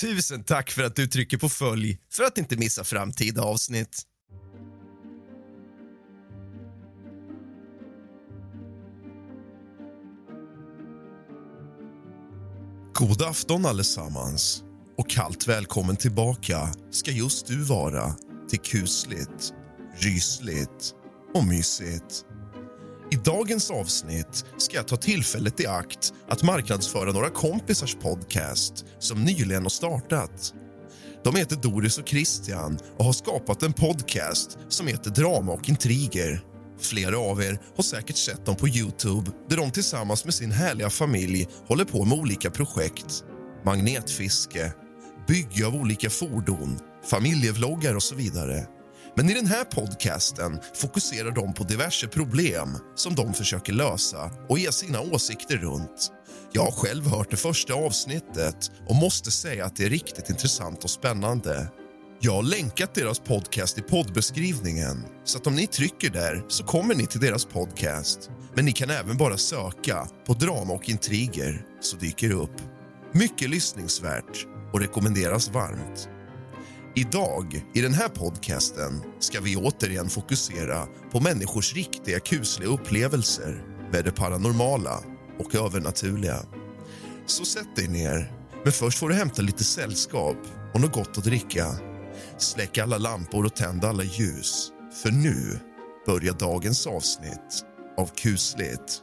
[0.00, 4.02] Tusen tack för att du trycker på följ för att inte missa framtida avsnitt.
[12.94, 14.62] God afton allesammans
[14.98, 18.14] och kallt välkommen tillbaka ska just du vara
[18.48, 19.52] till kusligt,
[19.98, 20.94] rysligt
[21.34, 22.24] och mysigt.
[23.12, 29.24] I dagens avsnitt ska jag ta tillfället i akt att marknadsföra några kompisars podcast som
[29.24, 30.54] nyligen har startat.
[31.24, 36.44] De heter Doris och Christian och har skapat en podcast som heter Drama och intriger.
[36.78, 40.90] Flera av er har säkert sett dem på Youtube där de tillsammans med sin härliga
[40.90, 43.24] familj håller på med olika projekt.
[43.64, 44.72] Magnetfiske,
[45.28, 46.78] bygge av olika fordon,
[47.10, 48.66] familjevloggar och så vidare.
[49.16, 54.58] Men i den här podcasten fokuserar de på diverse problem som de försöker lösa och
[54.58, 56.12] ge sina åsikter runt.
[56.52, 60.84] Jag har själv hört det första avsnittet och måste säga att det är riktigt intressant
[60.84, 61.68] och spännande.
[62.20, 66.94] Jag har länkat deras podcast i poddbeskrivningen så att om ni trycker där så kommer
[66.94, 68.30] ni till deras podcast.
[68.54, 72.62] Men ni kan även bara söka på drama och intriger så dyker det upp.
[73.12, 76.08] Mycket lyssningsvärt och rekommenderas varmt.
[76.94, 84.04] Idag, i den här podcasten, ska vi återigen fokusera på människors riktiga kusliga upplevelser med
[84.04, 84.98] det paranormala
[85.38, 86.36] och övernaturliga.
[87.26, 88.32] Så sätt dig ner,
[88.64, 90.36] men först får du hämta lite sällskap
[90.74, 91.66] och något gott att dricka.
[92.38, 95.58] Släck alla lampor och tänd alla ljus, för nu
[96.06, 97.64] börjar dagens avsnitt
[97.98, 99.02] av kusligt,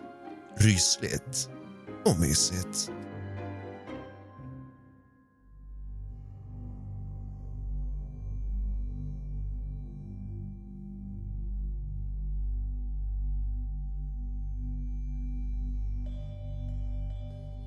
[0.57, 1.49] rysligt
[2.05, 2.91] och mysigt.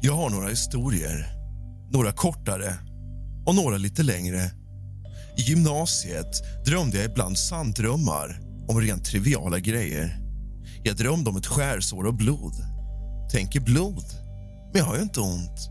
[0.03, 1.27] Jag har några historier.
[1.93, 2.75] Några kortare
[3.47, 4.51] och några lite längre.
[5.37, 10.19] I gymnasiet drömde jag ibland sanddrömmar om rent triviala grejer.
[10.85, 12.55] Jag drömde om ett skärsår och blod.
[13.33, 14.05] Tänker blod,
[14.73, 15.71] men jag har ju inte ont.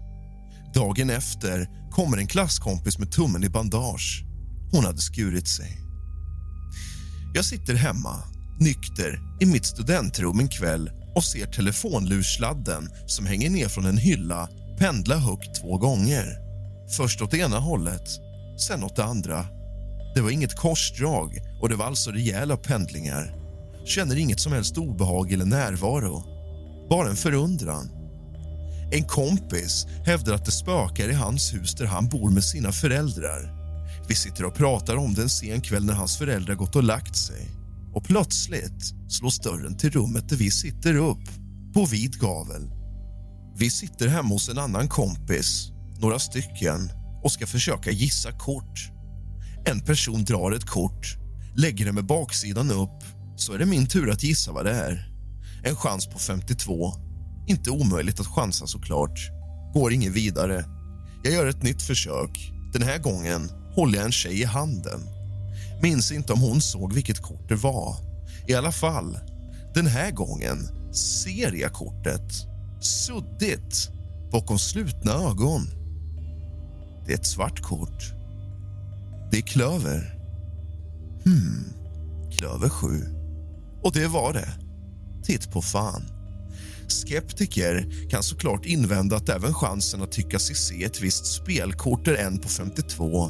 [0.73, 4.23] Dagen efter kommer en klasskompis med tummen i bandage.
[4.72, 5.78] Hon hade skurit sig.
[7.34, 8.16] Jag sitter hemma,
[8.59, 14.50] nykter, i mitt studentrum en kväll och ser telefonlursladden som hänger ner från en hylla
[14.80, 16.38] pendla högt två gånger.
[16.97, 18.09] Först åt ena hållet,
[18.68, 19.46] sen åt det andra.
[20.16, 23.36] Det var inget korsdrag och det var alltså rejäla pendlingar.
[23.86, 26.24] Känner inget som helst obehag eller närvaro.
[26.90, 27.90] Bara en förundran.
[28.91, 33.56] En kompis hävdar att det spökar i hans hus där han bor med sina föräldrar.
[34.08, 37.16] Vi sitter och pratar om det en sen kväll när hans föräldrar gått och lagt
[37.16, 37.59] sig
[37.94, 41.24] och plötsligt slås dörren till rummet där vi sitter upp,
[41.74, 42.72] på vid gavel.
[43.58, 46.90] Vi sitter hemma hos en annan kompis, några stycken
[47.24, 48.91] och ska försöka gissa kort.
[49.66, 51.18] En person drar ett kort,
[51.56, 53.03] lägger det med baksidan upp
[53.36, 55.09] så är det min tur att gissa vad det är.
[55.64, 56.94] En chans på 52.
[57.47, 59.20] Inte omöjligt att chansa såklart.
[59.74, 60.66] Går inget vidare.
[61.24, 62.52] Jag gör ett nytt försök.
[62.74, 65.19] Den här gången håller jag en tjej i handen.
[65.81, 67.96] Minns inte om hon såg vilket kort det var.
[68.47, 69.17] I alla fall,
[69.73, 70.58] den här gången
[70.93, 72.31] ser jag kortet.
[72.81, 73.90] Suddigt,
[74.31, 75.67] bakom slutna ögon.
[77.05, 78.14] Det är ett svart kort.
[79.31, 80.16] Det är klöver.
[81.26, 81.73] Hmm.
[82.32, 82.87] Klöver 7.
[83.84, 84.49] Och det var det.
[85.23, 86.03] Titt på fan.
[86.87, 92.16] Skeptiker kan såklart invända att även chansen att tycka sig se ett visst spelkort är
[92.16, 93.29] en på 52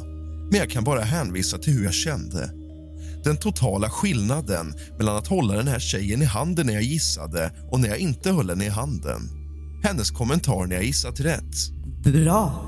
[0.50, 2.50] men jag kan bara hänvisa till hur jag kände.
[3.24, 7.80] Den totala skillnaden mellan att hålla den här tjejen i handen när jag gissade och
[7.80, 9.22] när jag inte höll henne i handen.
[9.82, 11.54] Hennes kommentar när jag gissat rätt.
[12.04, 12.66] Bra.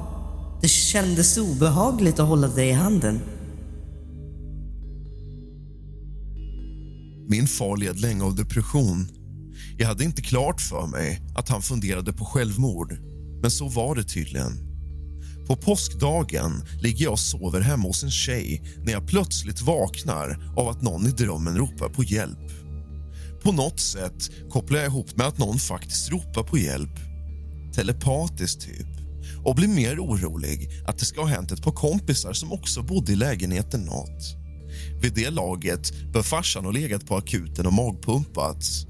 [0.63, 3.21] Det kändes obehagligt att hålla dig i handen.
[7.29, 9.09] Min far led länge av depression.
[9.79, 12.97] Jag hade inte klart för mig att han funderade på självmord,
[13.43, 14.72] men så var det tydligen.
[15.47, 20.69] På påskdagen ligger jag och sover hemma hos en tjej när jag plötsligt vaknar av
[20.69, 22.53] att någon i drömmen ropar på hjälp.
[23.43, 26.99] På något sätt kopplar jag ihop med att någon faktiskt ropar på hjälp.
[27.75, 28.87] Telepatiskt, typ.
[29.45, 33.13] Och blir mer orolig att det ska ha hänt ett par kompisar som också bodde
[33.13, 34.37] i lägenheten något.
[35.03, 38.87] Vid det laget bör farsan ha legat på akuten och magpumpats.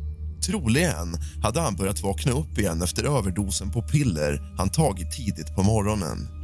[0.47, 5.63] Troligen hade han börjat vakna upp igen efter överdosen på piller han tagit tidigt på
[5.63, 6.42] morgonen.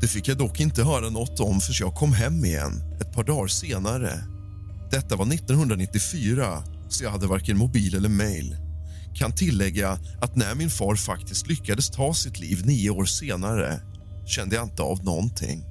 [0.00, 3.24] Det fick jag dock inte höra något om förrän jag kom hem igen ett par
[3.24, 4.24] dagar senare.
[4.90, 8.56] Detta var 1994, så jag hade varken mobil eller mail.
[9.14, 13.80] Kan tillägga att när min far faktiskt lyckades ta sitt liv nio år senare
[14.26, 15.64] kände jag inte av någonting.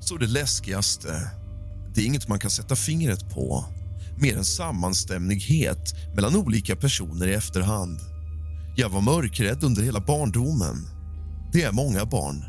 [0.00, 1.30] Så det läskigaste,
[1.94, 3.64] det är inget man kan sätta fingret på
[4.16, 8.00] mer en sammanstämmighet mellan olika personer i efterhand.
[8.76, 10.93] Jag var mörkrädd under hela barndomen.
[11.54, 12.44] Det är många barn.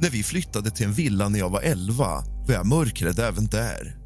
[0.00, 2.04] När vi flyttade till en villa när jag var 11
[2.46, 3.96] var jag mörkrädd även där.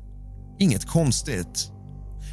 [0.59, 1.71] Inget konstigt.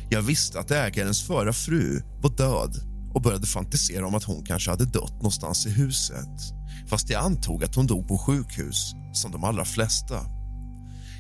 [0.10, 2.76] Jag visste att ägarens förra fru var död
[3.14, 6.40] och började fantisera om att hon kanske hade dött någonstans i huset
[6.88, 10.20] fast jag antog att hon dog på sjukhus, som de allra flesta.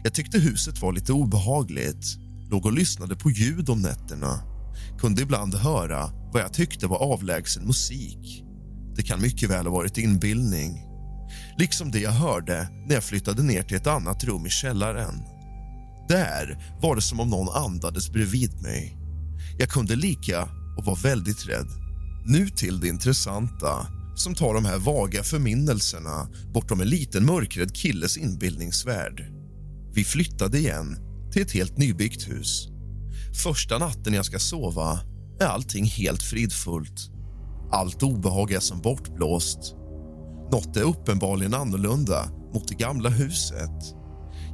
[0.03, 2.17] Jag tyckte huset var lite obehagligt
[2.49, 4.39] låg och lyssnade på ljud om nätterna
[4.99, 8.43] kunde ibland höra vad jag tyckte var avlägsen musik.
[8.95, 10.81] Det kan mycket väl ha varit inbildning.
[11.57, 15.23] Liksom det jag hörde när jag flyttade ner till ett annat rum i källaren.
[16.07, 18.97] Där var det som om någon andades bredvid mig.
[19.57, 20.41] Jag kunde lika
[20.77, 21.67] och var väldigt rädd.
[22.25, 28.17] Nu till det intressanta som tar de här vaga förminnelserna bortom en liten mörkrädd killes
[28.17, 29.25] inbildningsvärld.
[29.93, 30.97] Vi flyttade igen
[31.31, 32.67] till ett helt nybyggt hus.
[33.43, 34.99] Första natten jag ska sova
[35.39, 37.12] är allting helt fridfullt.
[37.73, 39.75] Allt obehag är som bortblåst.
[40.51, 43.95] Något är uppenbarligen annorlunda mot det gamla huset.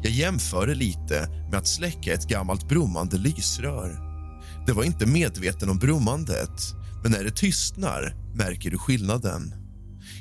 [0.04, 4.00] Jag jämför det lite med att släcka ett gammalt brummande lysrör.
[4.66, 6.62] Det var inte medveten om brummandet,
[7.04, 9.54] men när det tystnar märker du skillnaden.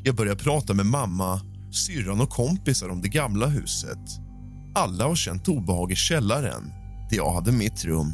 [0.04, 1.40] Jag börjar prata med mamma,
[1.72, 4.08] syrran och kompisar om det gamla huset.
[4.74, 6.72] Alla har känt obehag i källaren,
[7.10, 8.12] där jag hade mitt rum.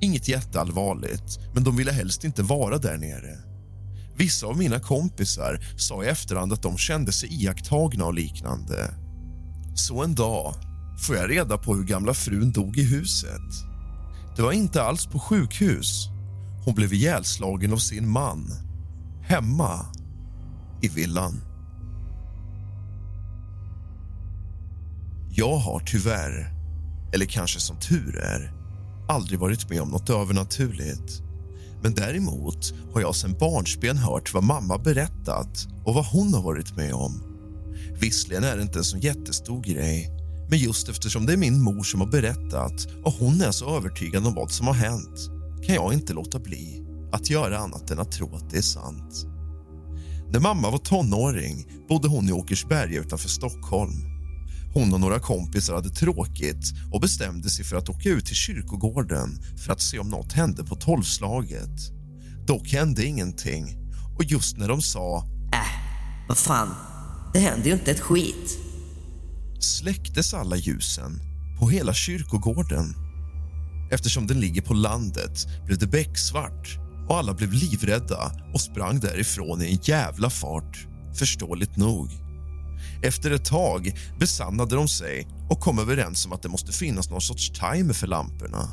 [0.00, 3.55] Inget jätteallvarligt, men de ville helst inte vara där nere.
[4.16, 8.94] Vissa av mina kompisar sa i efterhand att de kände sig iakttagna och liknande.
[9.74, 10.54] Så en dag
[10.98, 13.50] får jag reda på hur gamla frun dog i huset.
[14.36, 16.08] Det var inte alls på sjukhus.
[16.64, 18.50] Hon blev ihjälslagen av sin man,
[19.22, 19.86] hemma
[20.82, 21.40] i villan.
[25.30, 26.52] Jag har tyvärr,
[27.12, 28.52] eller kanske som tur är,
[29.08, 31.22] aldrig varit med om något övernaturligt.
[31.82, 36.76] Men däremot har jag sedan barnsben hört vad mamma berättat och vad hon har varit
[36.76, 37.22] med om.
[38.00, 40.10] Visserligen är det inte en så jättestor grej
[40.50, 44.26] men just eftersom det är min mor som har berättat och hon är så övertygad
[44.26, 45.30] om vad som har hänt
[45.66, 49.26] kan jag inte låta bli att göra annat än att tro att det är sant.
[50.30, 54.15] När mamma var tonåring bodde hon i Åkersberga utanför Stockholm
[54.74, 59.42] hon och några kompisar hade tråkigt och bestämde sig för att åka ut till kyrkogården
[59.64, 61.92] för att se om något hände på tolvslaget.
[62.46, 63.76] Dock hände ingenting
[64.16, 65.18] och just när de sa
[65.52, 66.74] Äh, vad fan,
[67.32, 68.66] det händer ju inte ett skit
[69.66, 71.20] släcktes alla ljusen
[71.58, 72.94] på hela kyrkogården.
[73.90, 79.62] Eftersom den ligger på landet blev det becksvart och alla blev livrädda och sprang därifrån
[79.62, 82.25] i en jävla fart, förståeligt nog.
[83.02, 87.20] Efter ett tag besannade de sig och kom överens om att det måste finnas någon
[87.20, 88.68] sorts timer för lamporna.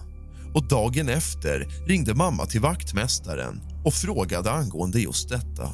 [0.53, 5.69] Och Dagen efter ringde mamma till vaktmästaren och frågade angående just detta.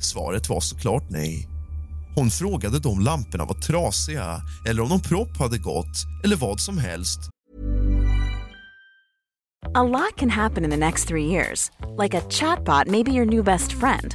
[0.00, 1.48] Svaret var såklart nej.
[2.14, 6.60] Hon frågade då om lamporna var trasiga eller om någon propp hade gått eller vad
[6.60, 7.20] som helst.
[9.74, 11.70] A lot can happen in the next three years.
[11.98, 14.14] Like a chatbot may be your new best friend.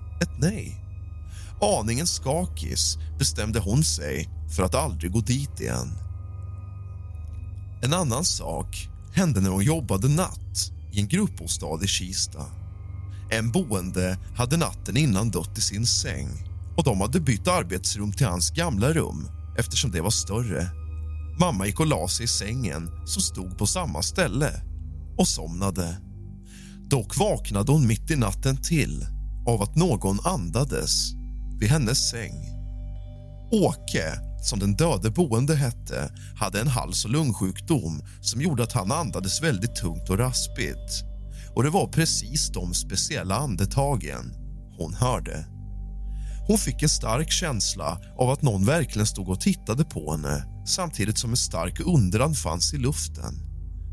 [0.21, 0.77] ett nej.
[1.61, 5.91] Aningen skakis bestämde hon sig för att aldrig gå dit igen.
[7.83, 12.45] En annan sak hände när hon jobbade natt i en gruppbostad i Kista.
[13.31, 16.27] En boende hade natten innan dött i sin säng
[16.77, 20.69] och de hade bytt arbetsrum till hans gamla rum eftersom det var större.
[21.39, 24.61] Mamma gick och la sig i sängen som stod på samma ställe
[25.17, 25.97] och somnade.
[26.89, 29.05] Dock vaknade hon mitt i natten till
[29.47, 31.13] av att någon andades
[31.59, 32.61] vid hennes säng.
[33.51, 38.91] Åke, som den döde boende hette, hade en hals och lungsjukdom som gjorde att han
[38.91, 41.03] andades väldigt tungt och raspigt.
[41.55, 44.33] Och Det var precis de speciella andetagen
[44.77, 45.45] hon hörde.
[46.47, 51.17] Hon fick en stark känsla av att någon verkligen stod och tittade på henne samtidigt
[51.17, 53.33] som en stark undran fanns i luften.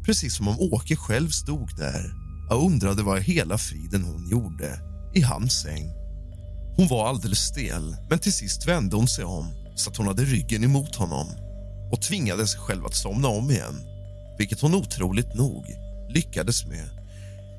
[0.04, 2.12] Precis som om Åke själv stod där
[2.50, 5.92] och undrade vad i hela friden hon gjorde i hans säng.
[6.76, 10.22] Hon var alldeles stel, men till sist vände hon sig om så att hon hade
[10.22, 11.26] ryggen emot honom
[11.92, 13.80] och tvingade sig själv att somna om igen,
[14.38, 15.64] vilket hon otroligt nog
[16.08, 16.88] lyckades med.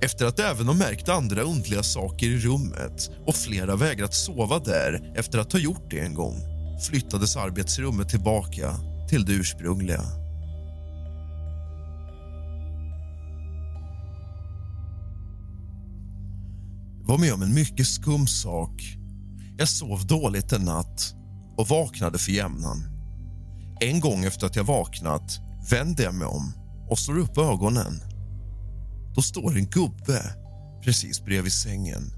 [0.02, 5.14] Efter att även ha märkt andra undliga saker i rummet och flera vägrat sova där
[5.16, 6.36] efter att ha gjort det en gång
[6.80, 8.76] flyttades arbetsrummet tillbaka
[9.10, 10.02] till det ursprungliga.
[17.10, 18.98] Var med om en mycket skum sak.
[19.58, 21.16] Jag sov dåligt en natt
[21.58, 22.84] och vaknade för jämnan.
[23.80, 25.40] En gång efter att jag vaknat
[25.72, 26.54] vänder jag mig om
[26.90, 28.02] och slår upp ögonen.
[29.16, 30.34] Då står en gubbe
[30.84, 32.14] precis bredvid sängen.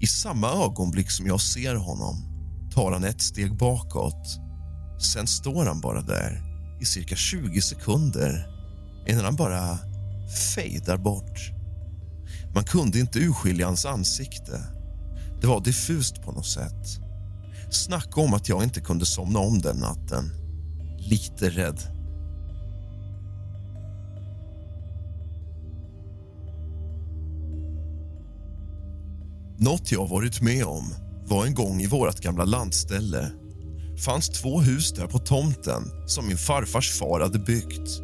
[0.00, 2.16] I samma ögonblick som jag ser honom
[2.74, 4.40] tar han ett steg bakåt.
[5.14, 6.42] Sen står han bara där
[6.80, 8.46] i cirka 20 sekunder
[9.08, 9.78] innan han bara
[10.54, 11.59] fejdar bort.
[12.54, 14.62] Man kunde inte urskilja hans ansikte.
[15.40, 17.00] Det var diffust på något sätt.
[17.70, 20.30] Snacka om att jag inte kunde somna om den natten.
[20.98, 21.80] Lite rädd.
[29.58, 33.32] Något jag varit med om var en gång i vårt gamla landställe
[34.04, 38.00] fanns två hus där på tomten som min farfars far hade byggt.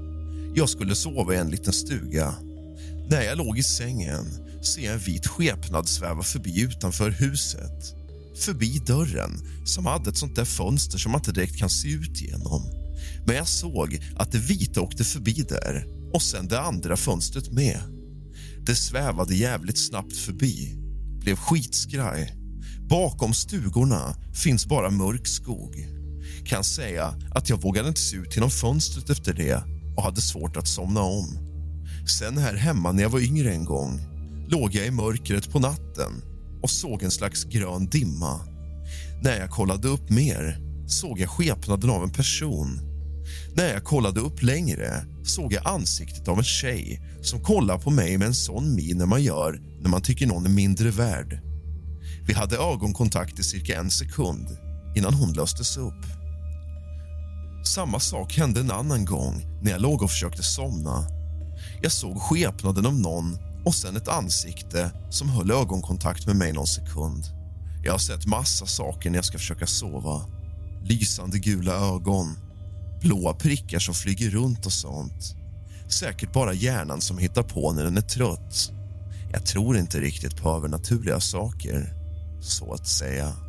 [0.55, 2.35] Jag skulle sova i en liten stuga
[3.09, 4.27] när jag låg i sängen
[4.63, 7.95] ser jag en vit skepnad sväva förbi utanför huset.
[8.39, 9.31] Förbi dörren,
[9.65, 12.63] som hade ett sånt där fönster som man inte direkt kan se ut genom.
[13.27, 17.81] Men jag såg att det vita åkte förbi där och sen det andra fönstret med.
[18.67, 20.77] Det svävade jävligt snabbt förbi,
[21.21, 22.35] blev skitskraj.
[22.89, 25.87] Bakom stugorna finns bara mörk skog.
[26.45, 29.63] Kan säga att jag vågade inte se ut genom fönstret efter det
[29.97, 31.46] och hade svårt att somna om.
[32.09, 34.01] Sen här hemma när jag var yngre en gång
[34.49, 36.13] låg jag i mörkret på natten
[36.63, 38.41] och såg en slags grön dimma.
[39.23, 42.81] När jag kollade upp mer såg jag skepnaden av en person.
[43.55, 48.19] När jag kollade upp längre såg jag ansiktet av en tjej som kollar på mig
[48.19, 51.41] med en sån min när man gör när man tycker någon är mindre värd.
[52.27, 54.49] Vi hade ögonkontakt i cirka en sekund
[54.97, 56.07] innan hon löstes upp.
[57.65, 61.16] Samma sak hände en annan gång när jag låg och försökte somna.
[61.83, 66.67] Jag såg skepnaden av någon och sen ett ansikte som höll ögonkontakt med mig någon
[66.67, 67.25] sekund.
[67.85, 70.27] Jag har sett massa saker när jag ska försöka sova.
[70.85, 72.39] Lysande gula ögon,
[73.01, 75.37] blåa prickar som flyger runt och sånt.
[75.89, 78.71] Säkert bara hjärnan som hittar på när den är trött.
[79.33, 81.95] Jag tror inte riktigt på övernaturliga saker,
[82.41, 83.46] så att säga.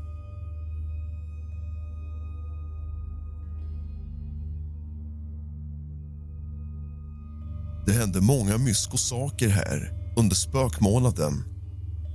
[7.87, 11.43] Det hände många myskosaker här under spökmånaden.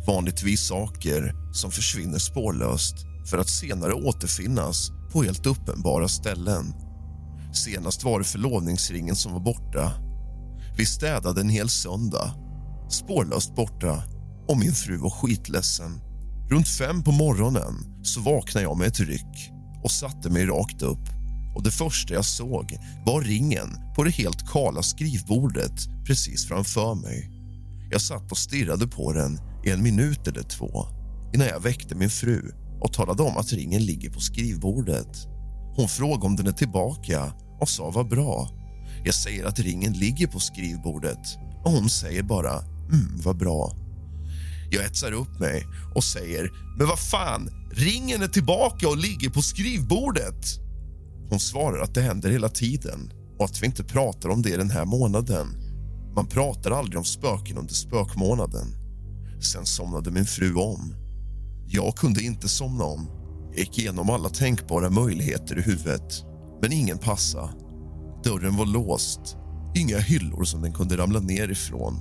[0.06, 2.94] Vanligtvis saker som försvinner spårlöst
[3.30, 6.74] för att senare återfinnas på helt uppenbara ställen.
[7.54, 9.92] Senast var det förlovningsringen som var borta.
[10.76, 12.34] Vi städade en hel söndag,
[12.90, 14.02] spårlöst borta
[14.48, 16.00] och min fru var skitledsen.
[16.50, 19.50] Runt fem på morgonen så vaknade jag med ett ryck
[19.84, 21.21] och satte mig rakt upp.
[21.54, 27.30] Och Det första jag såg var ringen på det helt kala skrivbordet precis framför mig.
[27.90, 30.86] Jag satt och stirrade på den i en minut eller två
[31.34, 35.26] innan jag väckte min fru och talade om att ringen ligger på skrivbordet.
[35.76, 38.48] Hon frågade om den är tillbaka och sa vad bra.
[39.04, 42.58] Jag säger att ringen ligger på skrivbordet och hon säger bara
[42.92, 43.76] mm, vad bra.
[44.70, 49.42] Jag etsar upp mig och säger men vad fan, ringen är tillbaka och ligger på
[49.42, 50.46] skrivbordet.
[51.32, 54.70] Hon svarar att det händer hela tiden och att vi inte pratar om det den
[54.70, 55.46] här månaden.
[56.14, 58.66] Man pratar aldrig om spöken under spökmånaden.
[59.40, 60.94] Sen somnade min fru om.
[61.66, 63.10] Jag kunde inte somna om.
[63.50, 66.24] Jag gick igenom alla tänkbara möjligheter i huvudet,
[66.62, 67.50] men ingen passa.
[68.24, 69.36] Dörren var låst.
[69.74, 71.94] Inga hyllor som den kunde ramla ner ifrån.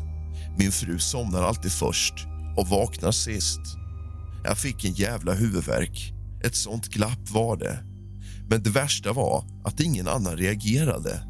[0.57, 2.13] Min fru somnar alltid först
[2.57, 3.61] och vaknar sist.
[4.43, 6.13] Jag fick en jävla huvudvärk.
[6.43, 7.90] Ett sånt glapp var det.
[8.50, 11.24] Men det värsta var att ingen annan reagerade.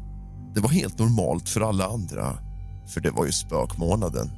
[0.54, 2.38] Det var helt normalt för alla andra,
[2.94, 4.30] för det var ju spökmånaden.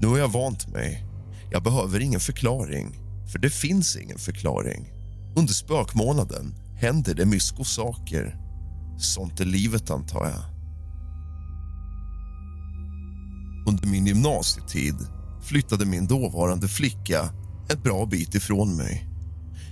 [0.00, 1.04] Nu har jag vant mig.
[1.52, 2.98] Jag behöver ingen förklaring,
[3.32, 4.88] för det finns ingen förklaring.
[5.36, 8.36] Under spökmånaden händer det mysko saker.
[8.98, 10.42] Sånt är livet, antar jag.
[13.66, 14.96] Under min gymnasietid
[15.42, 17.30] flyttade min dåvarande flicka
[17.70, 19.09] ett bra bit ifrån mig.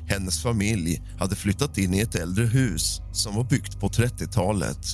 [0.08, 4.86] Hennes familj hade flyttat in i ett äldre hus som var byggt på 30-talet.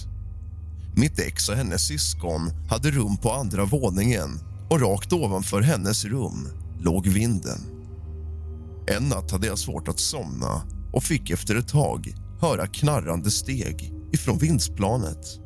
[0.96, 6.48] Mitt ex och hennes syskon hade rum på andra våningen och rakt ovanför hennes rum
[6.80, 7.58] låg vinden.
[8.86, 13.92] En natt hade jag svårt att somna och fick efter ett tag höra knarrande steg
[14.12, 15.40] ifrån vindsplanet.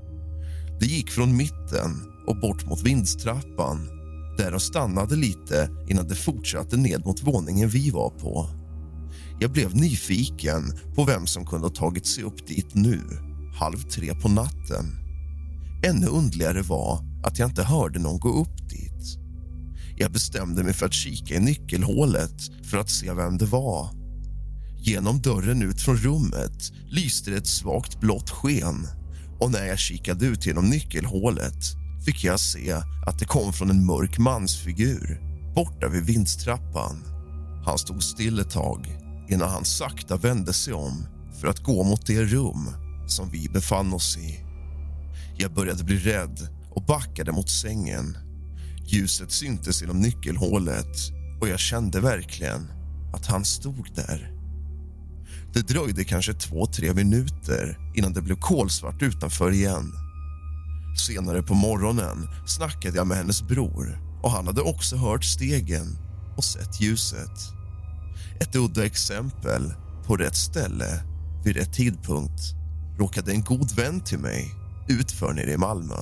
[0.81, 3.89] Det gick från mitten och bort mot vindstrappan
[4.39, 8.58] där och stannade lite innan det fortsatte ned mot våningen vi var på.
[9.41, 10.63] Jag blev nyfiken
[10.95, 13.01] på vem som kunde ha tagit sig upp dit nu,
[13.55, 14.87] halv tre på natten.
[15.87, 19.19] Ännu undligare var att jag inte hörde någon gå upp dit.
[19.97, 23.91] Jag bestämde mig för att kika i nyckelhålet för att se vem det var.
[24.79, 28.87] Genom dörren ut från rummet lyste det ett svagt blått sken
[29.41, 31.65] och när jag kikade ut genom nyckelhålet
[32.05, 32.73] fick jag se
[33.07, 35.21] att det kom från en mörk mansfigur
[35.55, 37.05] borta vid vindstrappan.
[37.65, 41.07] Han stod still ett tag innan han sakta vände sig om
[41.41, 42.71] för att gå mot det rum
[43.07, 44.45] som vi befann oss i.
[45.37, 48.19] Jag började bli rädd och backade mot sängen.
[48.87, 50.97] Ljuset syntes genom nyckelhålet
[51.41, 52.69] och jag kände verkligen
[53.13, 54.33] att han stod där.
[55.53, 59.93] Det dröjde kanske två, tre minuter innan det blev kolsvart utanför igen.
[61.07, 65.99] Senare på morgonen snackade jag med hennes bror och han hade också hört stegen
[66.37, 67.58] och sett ljuset.
[68.41, 69.63] Ett udda exempel
[70.07, 71.05] på rätt ställe
[71.45, 72.41] vid rätt tidpunkt
[72.99, 74.55] råkade en god vän till mig
[74.89, 75.95] ut för nere i Malmö.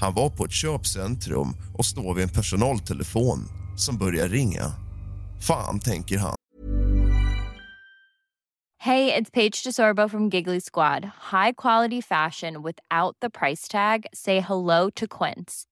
[0.00, 3.38] Han var på ett köpcentrum och står vid en personaltelefon
[3.76, 4.72] som börjar ringa.
[5.40, 6.36] Fan, tänker han.
[8.78, 11.04] Hej, det är Paige DeSorbo från Giggly Squad.
[11.04, 14.06] High quality fashion without the price tag.
[14.12, 15.71] Say hello to Quince.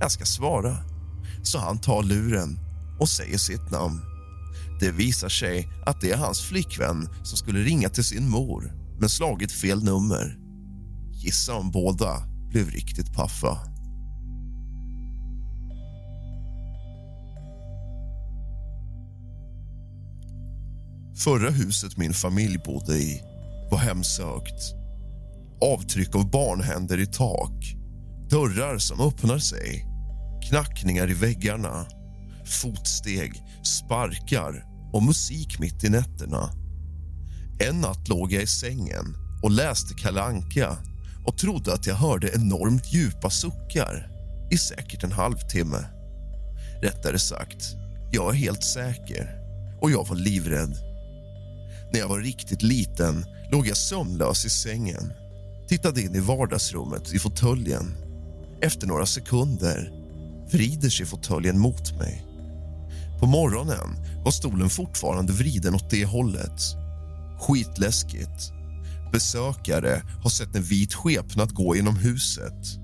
[0.00, 0.76] Jag ska svara.
[1.42, 2.58] Så han tar luren
[3.00, 4.00] och säger sitt namn.
[4.80, 9.08] Det visar sig att det är hans flickvän som skulle ringa till sin mor men
[9.08, 10.38] slagit fel nummer.
[11.12, 13.58] Gissa om båda blev riktigt paffa.
[21.16, 23.22] Förra huset min familj bodde i
[23.70, 24.74] var hemsökt.
[25.60, 27.77] Avtryck av barnhänder i tak,
[28.30, 29.86] dörrar som öppnar sig,
[30.48, 31.86] knackningar i väggarna,
[32.44, 36.50] fotsteg, sparkar och musik mitt i nätterna.
[37.60, 40.76] En natt låg jag i sängen och läste Kalle Anka
[41.26, 44.10] och trodde att jag hörde enormt djupa suckar
[44.50, 45.84] i säkert en halvtimme.
[46.82, 47.64] Rättare sagt,
[48.12, 49.28] jag är helt säker
[49.80, 50.74] och jag var livrädd.
[51.92, 55.12] När jag var riktigt liten låg jag sömnlös i sängen
[55.68, 58.07] tittade in i vardagsrummet i fåtöljen.
[58.62, 59.92] Efter några sekunder
[60.52, 62.24] vrider sig fåtöljen mot mig.
[63.20, 66.60] På morgonen var stolen fortfarande vriden åt det hållet.
[67.40, 68.52] Skitläskigt.
[69.12, 72.78] Besökare har sett en vit skepnad gå genom huset.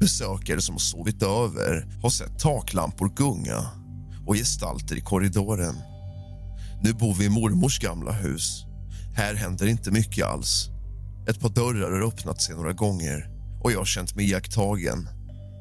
[0.00, 3.66] Besökare som har sovit över har sett taklampor gunga
[4.26, 5.74] och gestalter i korridoren.
[6.82, 8.64] Nu bor vi i mormors gamla hus.
[9.16, 10.68] Här händer inte mycket alls.
[11.28, 15.08] Ett par dörrar har öppnat sig några gånger och jag har känt mig iakttagen.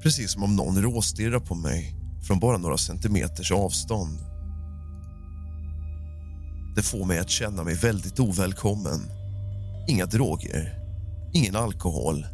[0.03, 1.95] Precis som om någon råstirrar på mig
[2.27, 4.19] från bara några centimeters avstånd.
[6.75, 9.01] Det får mig att känna mig väldigt ovälkommen.
[9.87, 10.79] Inga droger,
[11.33, 12.25] ingen alkohol,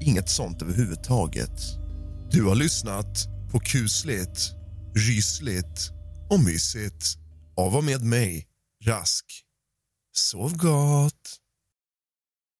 [0.00, 1.60] inget sånt överhuvudtaget.
[2.30, 4.52] Du har lyssnat på kusligt,
[4.94, 5.90] rysligt
[6.30, 7.04] och mysigt
[7.56, 8.46] av och med mig,
[8.84, 9.24] Rask.
[10.12, 11.39] Sov gott!